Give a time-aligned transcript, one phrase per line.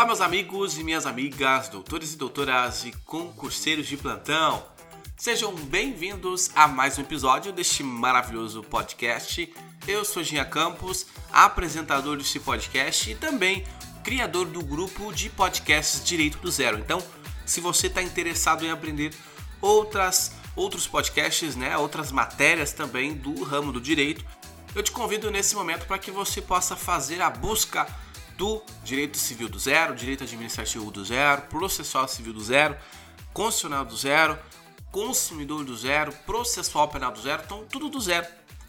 [0.00, 4.64] Olá, meus amigos e minhas amigas, doutores e doutoras e concurseiros de plantão.
[5.14, 9.52] Sejam bem-vindos a mais um episódio deste maravilhoso podcast.
[9.86, 13.62] Eu sou Gia Campos, apresentador deste podcast e também
[14.02, 16.78] criador do grupo de podcasts Direito do Zero.
[16.78, 17.02] Então,
[17.44, 19.12] se você está interessado em aprender
[19.60, 24.24] outras outros podcasts, né, outras matérias também do ramo do direito,
[24.74, 27.86] eu te convido nesse momento para que você possa fazer a busca
[28.40, 32.74] do direito civil do zero, direito administrativo do zero, processual civil do zero,
[33.34, 34.38] constitucional do zero,
[34.90, 38.26] consumidor do zero, processual penal do zero, então tudo do zero.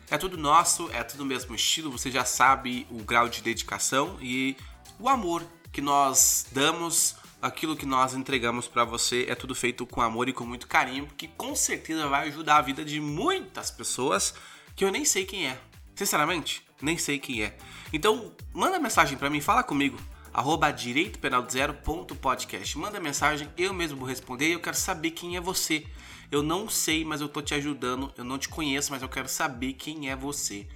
[0.10, 4.58] É tudo nosso, é tudo mesmo estilo, você já sabe o grau de dedicação e
[5.00, 5.42] o amor
[5.72, 10.34] que nós damos, aquilo que nós entregamos para você é tudo feito com amor e
[10.34, 14.34] com muito carinho, que com certeza vai ajudar a vida de muitas pessoas
[14.76, 15.58] que eu nem sei quem é.
[15.96, 17.56] Sinceramente, nem sei quem é.
[17.94, 20.00] Então, manda mensagem para mim, fala comigo.
[20.34, 22.78] Arroba direitopenalzero.podcast.
[22.78, 25.86] Manda mensagem, eu mesmo vou responder e eu quero saber quem é você.
[26.32, 28.14] Eu não sei, mas eu tô te ajudando.
[28.18, 30.68] Eu não te conheço, mas eu quero saber quem é você.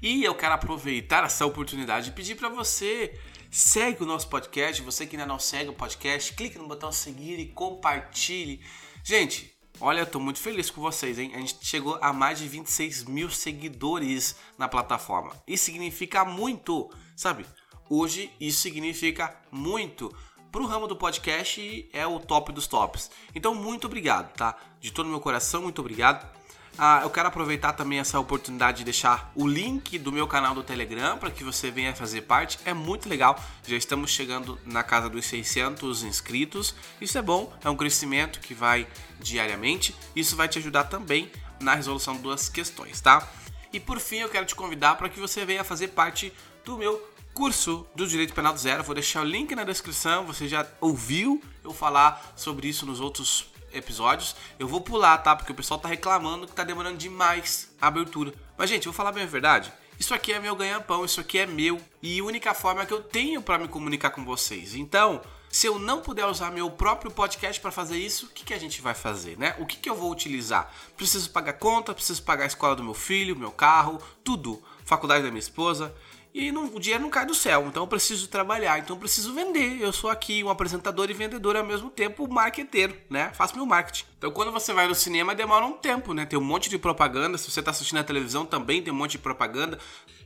[0.00, 3.18] E eu quero aproveitar essa oportunidade e pedir para você
[3.50, 4.80] segue o nosso podcast.
[4.82, 8.60] Você que ainda não segue o podcast, clique no botão seguir e compartilhe.
[9.02, 9.52] Gente,
[9.82, 11.32] Olha, eu tô muito feliz com vocês, hein?
[11.34, 15.32] A gente chegou a mais de 26 mil seguidores na plataforma.
[15.46, 17.46] Isso significa muito, sabe?
[17.88, 20.14] Hoje isso significa muito.
[20.52, 23.10] Pro ramo do podcast é o top dos tops.
[23.34, 24.54] Então, muito obrigado, tá?
[24.80, 26.39] De todo meu coração, muito obrigado.
[26.82, 30.62] Ah, eu quero aproveitar também essa oportunidade de deixar o link do meu canal do
[30.62, 32.58] Telegram para que você venha fazer parte.
[32.64, 33.38] É muito legal.
[33.66, 36.74] Já estamos chegando na casa dos 600 inscritos.
[36.98, 39.94] Isso é bom, é um crescimento que vai diariamente.
[40.16, 43.28] Isso vai te ajudar também na resolução das questões, tá?
[43.70, 46.32] E por fim, eu quero te convidar para que você venha fazer parte
[46.64, 48.82] do meu curso do Direito Penal do Zero.
[48.82, 50.24] Vou deixar o link na descrição.
[50.24, 54.36] Você já ouviu eu falar sobre isso nos outros episódios.
[54.58, 55.34] Eu vou pular, tá?
[55.34, 58.32] Porque o pessoal tá reclamando que tá demorando demais a abertura.
[58.56, 59.72] Mas, gente, vou falar bem a verdade.
[59.98, 61.80] Isso aqui é meu ganha-pão, isso aqui é meu.
[62.02, 64.74] E única forma que eu tenho para me comunicar com vocês.
[64.74, 65.20] Então,
[65.50, 68.58] se eu não puder usar meu próprio podcast para fazer isso, o que, que a
[68.58, 69.54] gente vai fazer, né?
[69.58, 70.72] O que, que eu vou utilizar?
[70.96, 74.62] Preciso pagar conta, preciso pagar a escola do meu filho, meu carro, tudo.
[74.84, 75.94] Faculdade da minha esposa
[76.32, 79.34] e não, o dinheiro não cai do céu, então eu preciso trabalhar, então eu preciso
[79.34, 79.80] vender.
[79.80, 83.32] Eu sou aqui um apresentador e vendedor ao mesmo tempo, marqueteiro, né?
[83.34, 84.04] Faço meu marketing.
[84.16, 86.24] Então quando você vai no cinema demora um tempo, né?
[86.24, 89.12] Tem um monte de propaganda, se você está assistindo a televisão também tem um monte
[89.12, 89.78] de propaganda.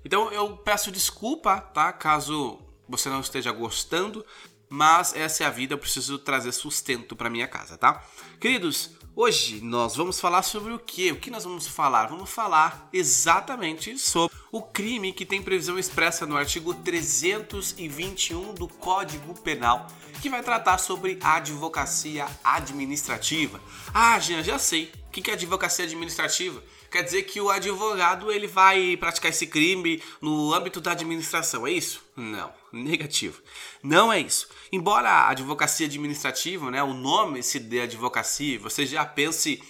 [0.04, 1.90] Então eu peço desculpa, tá?
[1.90, 4.24] Caso você não esteja gostando,
[4.68, 8.04] mas essa é a vida, eu preciso trazer sustento para minha casa, tá?
[8.38, 11.12] Queridos, Hoje nós vamos falar sobre o que?
[11.12, 12.06] O que nós vamos falar?
[12.06, 19.34] Vamos falar exatamente sobre o crime que tem previsão expressa no artigo 321 do Código
[19.40, 19.88] Penal,
[20.22, 23.60] que vai tratar sobre advocacia administrativa.
[23.92, 24.92] Ah, Jean, já sei.
[25.08, 26.62] O que é advocacia administrativa?
[26.88, 31.72] Quer dizer que o advogado ele vai praticar esse crime no âmbito da administração, é
[31.72, 32.00] isso?
[32.14, 33.42] Não, negativo.
[33.82, 34.48] Não é isso.
[34.70, 39.60] Embora a advocacia administrativa, né, o nome se dê advocacia, você já pense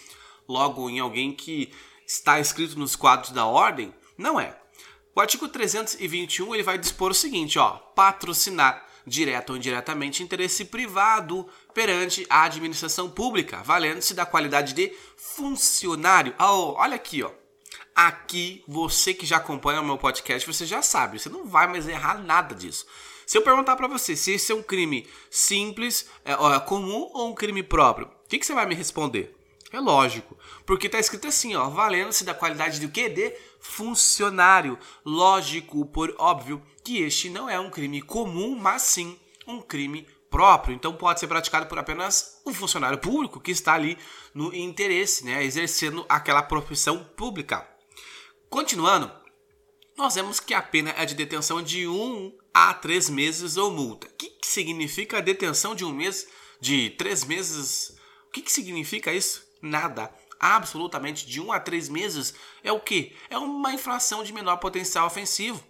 [0.46, 1.72] logo em alguém que
[2.06, 4.62] está escrito nos quadros da ordem, não é.
[5.14, 11.48] O artigo 321 ele vai dispor o seguinte, ó, patrocinar direto ou indiretamente interesse privado
[11.72, 16.34] perante a administração pública, valendo-se da qualidade de funcionário.
[16.38, 17.30] Oh, olha aqui, ó.
[17.94, 21.86] Aqui, você que já acompanha o meu podcast, você já sabe, você não vai mais
[21.86, 22.84] errar nada disso.
[23.24, 27.28] Se eu perguntar para você se esse é um crime simples, é, ó, comum ou
[27.30, 29.34] um crime próprio, o que, que, você vai me responder?
[29.72, 33.08] É lógico, porque tá escrito assim, ó, valendo-se da qualidade do que?
[33.08, 34.78] De funcionário.
[35.04, 40.74] Lógico, por óbvio, que este não é um crime comum, mas sim um crime próprio.
[40.74, 43.98] Então pode ser praticado por apenas um funcionário público que está ali
[44.34, 47.68] no interesse, né, exercendo aquela profissão pública.
[48.50, 49.10] Continuando,
[49.96, 54.06] nós vemos que a pena é de detenção de um a três meses ou multa.
[54.06, 56.26] O que, que significa detenção de um mês,
[56.60, 57.96] de três meses?
[58.26, 59.43] O que, que significa isso?
[59.64, 60.10] Nada.
[60.38, 63.16] Absolutamente de um a três meses é o que?
[63.30, 65.64] É uma infração de menor potencial ofensivo.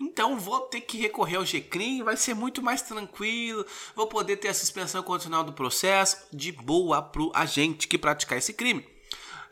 [0.00, 3.64] Então vou ter que recorrer ao GCRIM, vai ser muito mais tranquilo,
[3.94, 8.36] vou poder ter a suspensão condicional do processo de boa para o agente que praticar
[8.36, 8.84] esse crime.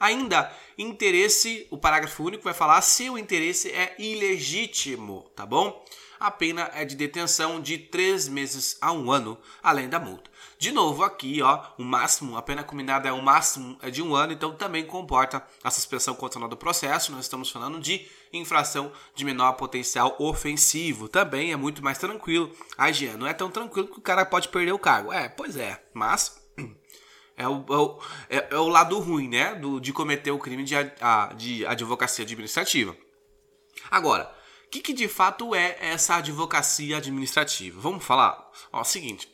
[0.01, 5.85] Ainda, interesse, o parágrafo único vai falar se o interesse é ilegítimo, tá bom?
[6.19, 10.34] A pena é de detenção de três meses a um ano, além da multa.
[10.65, 14.15] De novo, aqui, ó, o máximo, a pena combinada é o máximo é de um
[14.15, 17.13] ano, então também comporta a suspensão condicional do processo.
[17.13, 21.07] Nós estamos falando de infração de menor potencial ofensivo.
[21.07, 22.51] Também é muito mais tranquilo.
[22.79, 25.13] A Jean, não é tão tranquilo que o cara pode perder o cargo.
[25.13, 26.43] É, pois é, mas
[27.37, 28.01] é o, é o,
[28.31, 32.25] é, é o lado ruim, né, do, de cometer o crime de, a, de advocacia
[32.25, 32.97] administrativa.
[33.91, 34.35] Agora,
[34.67, 37.79] o que, que, de fato é essa advocacia administrativa?
[37.79, 38.51] Vamos falar?
[38.73, 39.34] Ó, o seguinte,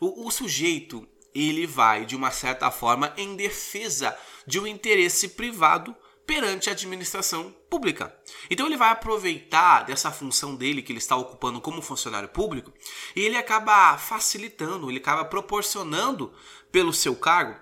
[0.00, 4.16] o, o sujeito ele vai, de uma certa forma, em defesa
[4.46, 5.94] de um interesse privado
[6.26, 8.14] perante a administração pública.
[8.50, 12.72] Então ele vai aproveitar dessa função dele que ele está ocupando como funcionário público
[13.16, 16.32] e ele acaba facilitando, ele acaba proporcionando
[16.70, 17.56] pelo seu cargo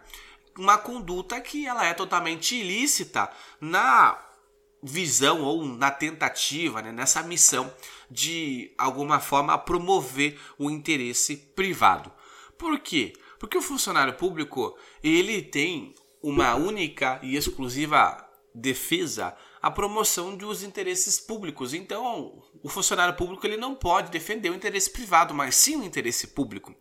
[0.58, 3.30] uma conduta que ela é totalmente ilícita
[3.60, 4.20] na
[4.82, 7.72] visão ou na tentativa, né, nessa missão
[8.10, 12.12] de alguma forma promover o interesse privado.
[12.58, 13.12] Por quê?
[13.38, 21.18] Porque o funcionário público ele tem uma única e exclusiva defesa a promoção dos interesses
[21.20, 21.74] públicos.
[21.74, 26.28] Então, o funcionário público ele não pode defender o interesse privado, mas sim o interesse
[26.28, 26.74] público.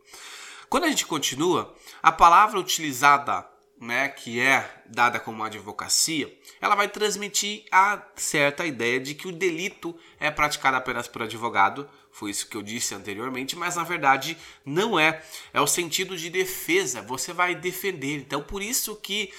[0.70, 3.48] Quando a gente continua, a palavra utilizada,
[3.80, 9.32] né, que é dada como advocacia, ela vai transmitir a certa ideia de que o
[9.32, 14.38] delito é praticado apenas por advogado, foi isso que eu disse anteriormente, mas na verdade
[14.64, 15.22] não é.
[15.54, 18.16] É o sentido de defesa, você vai defender.
[18.16, 19.34] Então, por isso que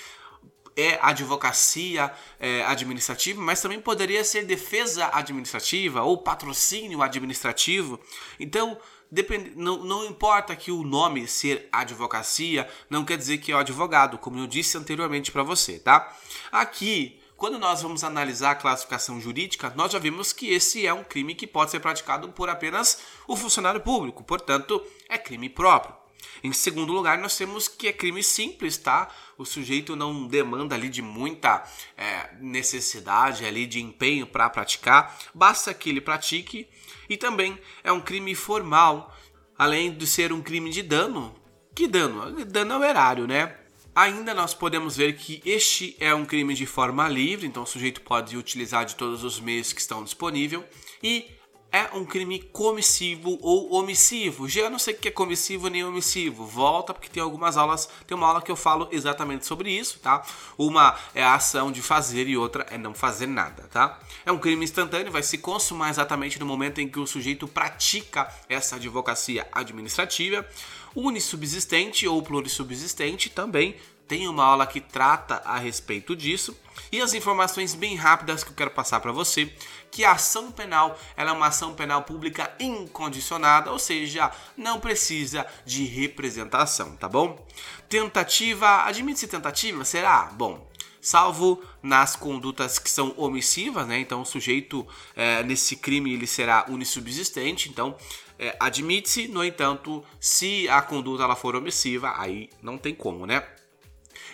[0.77, 7.99] é advocacia é, administrativa, mas também poderia ser defesa administrativa ou patrocínio administrativo.
[8.39, 8.79] Então,
[9.11, 9.53] depend...
[9.57, 14.19] não, não importa que o nome ser advocacia, não quer dizer que é o advogado,
[14.19, 16.17] como eu disse anteriormente para você, tá?
[16.51, 21.05] Aqui, quando nós vamos analisar a classificação jurídica, nós já vimos que esse é um
[21.05, 26.06] crime que pode ser praticado por apenas o funcionário público, portanto, é crime próprio.
[26.43, 29.09] Em segundo lugar, nós temos que é crime simples, tá?
[29.37, 31.65] O sujeito não demanda ali de muita
[31.97, 36.69] é, necessidade ali de empenho para praticar, basta que ele pratique.
[37.09, 39.15] E também é um crime formal,
[39.57, 41.35] além de ser um crime de dano.
[41.75, 42.45] Que dano?
[42.45, 43.57] Dano ao erário, né?
[43.95, 48.03] Ainda nós podemos ver que este é um crime de forma livre, então o sujeito
[48.03, 50.63] pode utilizar de todos os meios que estão disponíveis.
[51.03, 51.31] E
[51.77, 54.49] é um crime comissivo ou omissivo.
[54.49, 56.47] Já não sei o que é comissivo nem omissivo.
[56.47, 60.25] Volta porque tem algumas aulas, tem uma aula que eu falo exatamente sobre isso, tá?
[60.57, 64.01] Uma é a ação de fazer e outra é não fazer nada, tá?
[64.25, 68.27] É um crime instantâneo, vai se consumar exatamente no momento em que o sujeito pratica
[68.49, 70.47] essa advocacia administrativa.
[70.95, 73.77] Unissubsistente ou plurissubsistente também
[74.07, 76.57] tem uma aula que trata a respeito disso.
[76.93, 79.53] E as informações bem rápidas que eu quero passar para você,
[79.91, 85.47] que a ação penal ela é uma ação penal pública incondicionada, ou seja, não precisa
[85.65, 87.45] de representação, tá bom?
[87.89, 89.85] Tentativa, admite-se tentativa?
[89.85, 90.25] Será?
[90.33, 90.69] Bom,
[91.01, 93.99] salvo nas condutas que são omissivas, né?
[93.99, 97.97] Então o sujeito é, nesse crime ele será unissubsistente, então
[98.39, 103.43] é, admite-se, no entanto, se a conduta ela for omissiva, aí não tem como, né?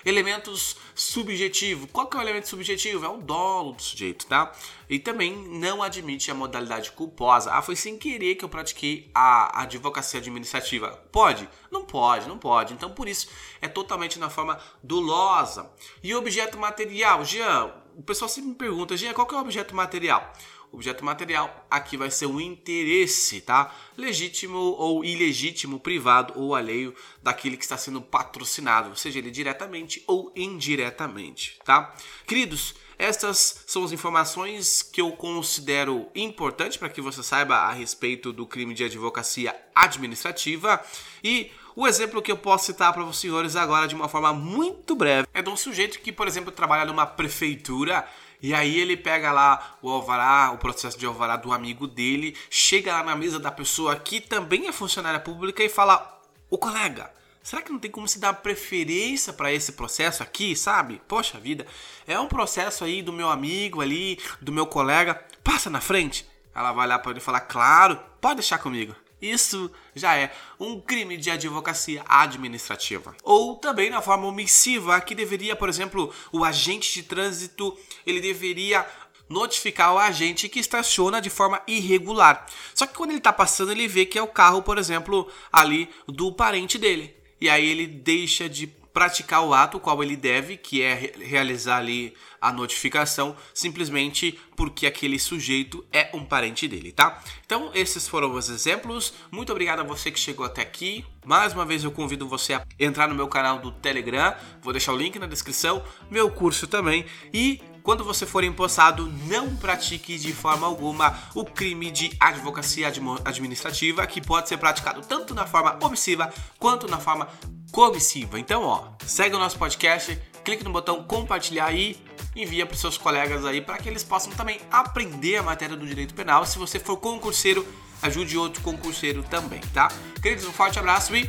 [0.04, 1.88] Elementos subjetivos.
[1.92, 3.04] Qual que é o elemento subjetivo?
[3.04, 4.52] É o dolo do sujeito, tá?
[4.88, 7.52] E também não admite a modalidade culposa.
[7.52, 10.90] Ah, foi sem querer que eu pratiquei a advocacia administrativa.
[11.10, 11.48] Pode?
[11.70, 12.74] Não pode, não pode.
[12.74, 13.28] Então, por isso,
[13.60, 15.70] é totalmente na forma dolosa.
[16.02, 17.24] E objeto material?
[17.24, 20.32] Jean, o pessoal sempre me pergunta, Jean, qual que é o objeto material?
[20.72, 23.74] Objeto material, aqui vai ser o interesse, tá?
[23.96, 30.32] Legítimo ou ilegítimo, privado ou alheio daquele que está sendo patrocinado, seja ele diretamente ou
[30.34, 31.94] indiretamente, tá?
[32.26, 38.32] Queridos, estas são as informações que eu considero importantes para que você saiba a respeito
[38.32, 40.82] do crime de advocacia administrativa
[41.22, 44.94] e o exemplo que eu posso citar para os senhores agora de uma forma muito
[44.94, 48.06] breve é de um sujeito que, por exemplo, trabalha numa prefeitura
[48.42, 52.92] e aí ele pega lá o alvará, o processo de alvará do amigo dele, chega
[52.92, 56.20] lá na mesa da pessoa que também é funcionária pública e fala:
[56.50, 61.00] "O colega, será que não tem como se dar preferência para esse processo aqui, sabe?
[61.06, 61.64] Poxa vida,
[62.04, 66.26] é um processo aí do meu amigo ali, do meu colega, passa na frente".
[66.54, 68.94] Ela vai lá para ele falar: "Claro, pode deixar comigo".
[69.22, 73.14] Isso já é um crime de advocacia administrativa.
[73.22, 78.84] Ou também na forma omissiva, que deveria, por exemplo, o agente de trânsito, ele deveria
[79.28, 82.46] notificar o agente que estaciona de forma irregular.
[82.74, 85.88] Só que quando ele está passando, ele vê que é o carro, por exemplo, ali
[86.08, 87.14] do parente dele.
[87.40, 92.14] E aí ele deixa de praticar o ato qual ele deve, que é realizar ali
[92.40, 97.22] a notificação, simplesmente porque aquele sujeito é um parente dele, tá?
[97.44, 99.14] Então, esses foram os exemplos.
[99.30, 101.04] Muito obrigado a você que chegou até aqui.
[101.24, 104.92] Mais uma vez eu convido você a entrar no meu canal do Telegram, vou deixar
[104.92, 110.32] o link na descrição, meu curso também e quando você for empossado, não pratique de
[110.32, 112.90] forma alguma o crime de advocacia
[113.24, 117.28] administrativa, que pode ser praticado tanto na forma omissiva quanto na forma
[117.72, 118.38] comissiva.
[118.38, 121.96] Então, ó, segue o nosso podcast, clique no botão compartilhar e
[122.36, 126.14] envia para seus colegas aí para que eles possam também aprender a matéria do direito
[126.14, 126.46] penal.
[126.46, 127.66] Se você for concurseiro,
[128.00, 129.88] ajude outro concurseiro também, tá?
[130.20, 131.28] Queridos, um forte abraço e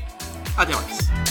[0.55, 1.22] até mais.